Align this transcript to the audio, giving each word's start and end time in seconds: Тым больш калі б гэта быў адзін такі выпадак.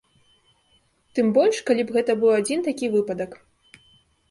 Тым 1.19 1.29
больш 1.35 1.57
калі 1.69 1.85
б 1.85 1.89
гэта 1.99 2.11
быў 2.25 2.31
адзін 2.39 2.59
такі 2.71 2.93
выпадак. 2.97 3.31